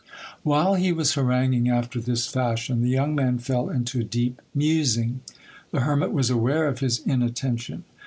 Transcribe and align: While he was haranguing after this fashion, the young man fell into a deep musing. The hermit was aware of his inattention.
While 0.41 0.73
he 0.73 0.91
was 0.91 1.13
haranguing 1.13 1.69
after 1.69 2.01
this 2.01 2.25
fashion, 2.25 2.81
the 2.81 2.89
young 2.89 3.13
man 3.13 3.37
fell 3.37 3.69
into 3.69 3.99
a 3.99 4.03
deep 4.03 4.41
musing. 4.55 5.21
The 5.69 5.81
hermit 5.81 6.11
was 6.11 6.31
aware 6.31 6.65
of 6.67 6.79
his 6.79 7.01
inattention. 7.05 7.83